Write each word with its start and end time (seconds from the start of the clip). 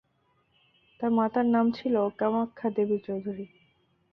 তার 0.99 1.11
মাতার 1.11 1.45
নাম 1.45 1.65
ছিল 1.71 1.95
কামাখ্যা 2.19 2.67
দেবী 2.69 2.97
চৌধুরী। 3.07 3.45